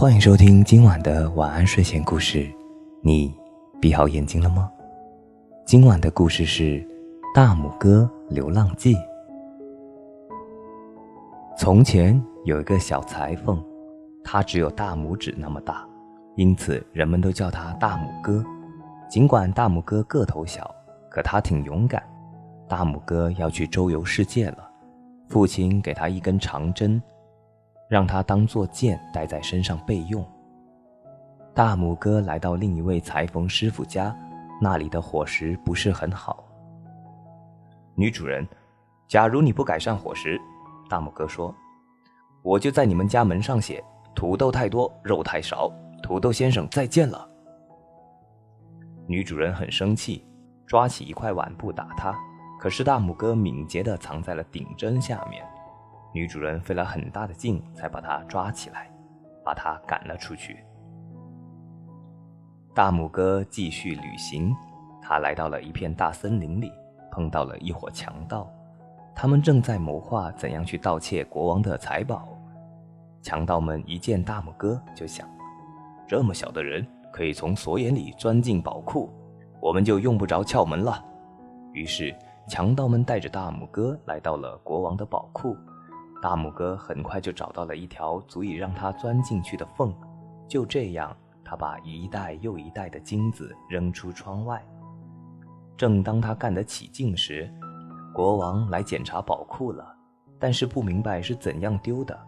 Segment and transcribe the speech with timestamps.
[0.00, 2.50] 欢迎收听今晚的晚安睡前故事。
[3.02, 3.36] 你
[3.82, 4.72] 闭好眼睛了吗？
[5.66, 6.80] 今晚的故事是
[7.34, 8.94] 《大拇哥流浪记》。
[11.54, 13.62] 从前有一个小裁缝，
[14.24, 15.86] 他只有大拇指那么大，
[16.34, 18.42] 因此人们都叫他大拇哥。
[19.06, 20.74] 尽管大拇哥个头小，
[21.10, 22.02] 可他挺勇敢。
[22.66, 24.66] 大拇哥要去周游世界了，
[25.28, 27.02] 父亲给他一根长针。
[27.90, 30.24] 让他当做剑带在身上备用。
[31.52, 34.16] 大拇哥来到另一位裁缝师傅家，
[34.62, 36.44] 那里的伙食不是很好。
[37.96, 38.46] 女主人，
[39.08, 40.40] 假如你不改善伙食，
[40.88, 41.52] 大拇哥说，
[42.42, 43.82] 我就在你们家门上写：
[44.14, 45.68] 土豆太多，肉太少。
[46.00, 47.28] 土豆先生再见了。
[49.08, 50.24] 女主人很生气，
[50.64, 52.16] 抓起一块碗布打他，
[52.60, 55.44] 可是大拇哥敏捷地藏在了顶针下面。
[56.12, 58.90] 女主人费了很大的劲才把他抓起来，
[59.44, 60.64] 把他赶了出去。
[62.74, 64.54] 大拇哥继续旅行，
[65.00, 66.72] 他来到了一片大森林里，
[67.10, 68.50] 碰到了一伙强盗，
[69.14, 72.28] 他们正在谋划怎样去盗窃国王的财宝。
[73.22, 75.28] 强盗们一见大拇哥就想：
[76.08, 79.10] 这么小的人可以从锁眼里钻进宝库，
[79.60, 81.04] 我们就用不着撬门了。
[81.72, 82.16] 于是，
[82.48, 85.56] 强盗们带着大拇哥来到了国王的宝库。
[86.22, 89.94] 大拇哥很快就找到了一条足以让他钻进去的缝，
[90.46, 94.62] 就这样，他把一袋又一袋的金子扔出窗外。
[95.76, 97.50] 正当他干得起劲时，
[98.12, 99.96] 国王来检查宝库了，
[100.38, 102.18] 但是不明白是怎样丢的，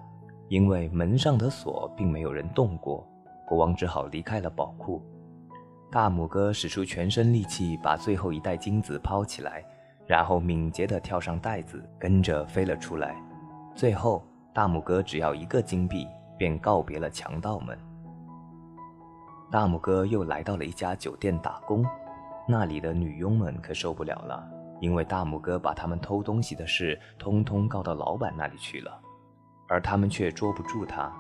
[0.48, 3.06] 因为门上的锁并没有人动过。
[3.46, 5.02] 国王只好离开了宝库。
[5.90, 9.62] 大拇哥使出全身力气把最后一袋金子抛起来，
[10.06, 13.14] 然后敏捷地跳上袋子，跟着飞了出来。
[13.74, 16.06] 最后，大拇哥只要一个金币，
[16.38, 17.76] 便告别了强盗们。
[19.50, 21.84] 大拇哥又来到了一家酒店打工，
[22.46, 24.46] 那里的女佣们可受不了了，
[24.80, 29.00] 因为大拇哥把他们偷东西的事通通告到老板那里去了，
[29.68, 31.12] 而他们却捉不住他。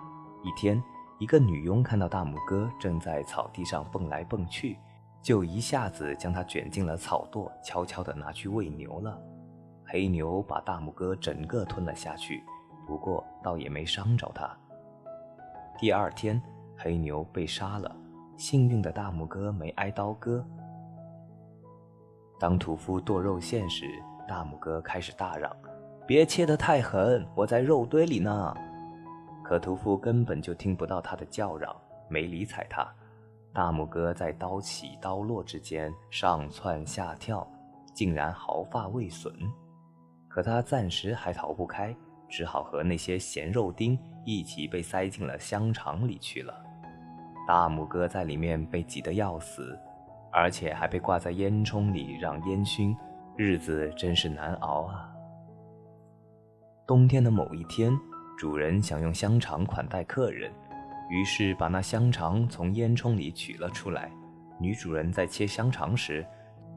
[0.42, 0.80] 一天，
[1.18, 4.78] 一个女佣看到大拇哥正在草地上蹦来蹦去，
[5.22, 9.18] 就一下子将他卷进了草垛，悄悄地拿去喂牛了。
[9.92, 12.42] 黑牛把大拇哥整个吞了下去，
[12.86, 14.50] 不过倒也没伤着他。
[15.78, 16.42] 第二天，
[16.78, 17.94] 黑牛被杀了，
[18.38, 20.42] 幸运的大拇哥没挨刀割。
[22.40, 23.84] 当屠夫剁肉馅时，
[24.26, 25.54] 大拇哥开始大嚷
[26.08, 28.56] ：“别切得太狠，我在肉堆里呢！”
[29.44, 31.76] 可屠夫根本就听不到他的叫嚷，
[32.08, 32.90] 没理睬他。
[33.52, 37.46] 大拇哥在刀起刀落之间上蹿下跳，
[37.92, 39.30] 竟然毫发未损。
[40.32, 41.94] 可他暂时还逃不开，
[42.26, 46.54] 只好和那些咸肉丁一起被塞进了香肠里去了。
[47.46, 49.78] 大拇哥在里面被挤得要死，
[50.32, 52.96] 而且还被挂在烟囱里让烟熏，
[53.36, 55.12] 日子真是难熬啊。
[56.86, 57.92] 冬天的某一天，
[58.38, 60.50] 主人想用香肠款待客人，
[61.10, 64.10] 于是把那香肠从烟囱里取了出来。
[64.58, 66.24] 女主人在切香肠时，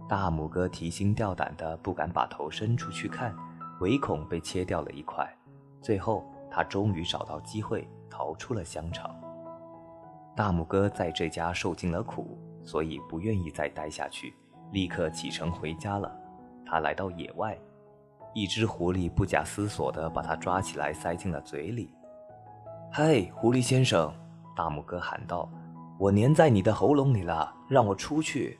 [0.09, 3.33] 大拇哥提心吊胆的不敢把头伸出去看。
[3.81, 5.27] 唯恐被切掉了一块，
[5.81, 9.13] 最后他终于找到机会逃出了香肠。
[10.35, 14.33] 大拇哥在这家受尽了苦，所以不愿意再待下去，
[14.71, 16.11] 立刻启程回家了。
[16.65, 17.57] 他来到野外，
[18.33, 21.89] 一只狐狸不假思索地把他抓起来塞进了嘴里。
[22.91, 24.13] “嘿，狐狸先生！”
[24.55, 25.49] 大拇哥喊道
[25.99, 28.59] ，“我粘在你的喉咙里了，让我出去。”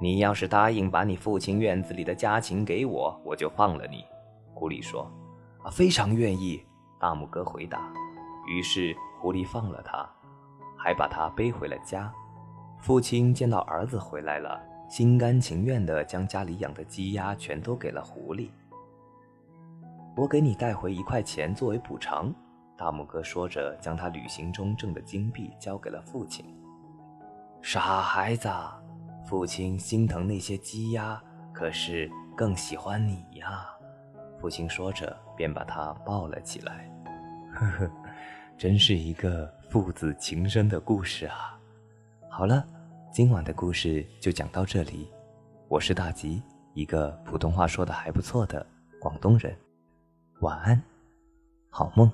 [0.00, 4.04] 你要是答应把你父亲院子里的家禽给我，我就放了你。”
[4.54, 5.10] 狐狸说。
[5.64, 6.64] “啊，非常愿意。”
[7.00, 7.92] 大拇哥回答。
[8.48, 10.08] 于是狐狸放了他，
[10.76, 12.12] 还把他背回了家。
[12.80, 18.50] 父亲见到儿子回来了，心甘情愿地将家里养的鸡鸭全都给了狐狸。
[20.16, 22.32] “我给你带回一块钱作为补偿。”
[22.78, 26.46] 大拇哥说着，将他旅行中挣的金币交给了父亲。
[27.60, 28.48] “傻孩子！”
[29.28, 31.22] 父亲心疼那些鸡鸭，
[31.52, 33.68] 可是更喜欢你呀。
[34.40, 36.90] 父亲说着，便把他抱了起来。
[37.52, 37.90] 呵呵，
[38.56, 41.60] 真是一个父子情深的故事啊！
[42.30, 42.66] 好了，
[43.12, 45.12] 今晚的故事就讲到这里。
[45.68, 46.42] 我是大吉，
[46.72, 48.66] 一个普通话说的还不错的
[48.98, 49.54] 广东人。
[50.40, 50.82] 晚安，
[51.68, 52.10] 好梦。